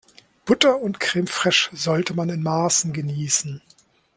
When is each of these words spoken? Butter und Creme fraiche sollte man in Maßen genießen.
Butter 0.45 0.79
und 0.81 0.99
Creme 0.99 1.27
fraiche 1.27 1.75
sollte 1.75 2.15
man 2.15 2.29
in 2.29 2.41
Maßen 2.41 2.91
genießen. 2.91 3.61